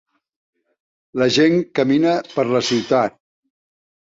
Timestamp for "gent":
1.35-1.59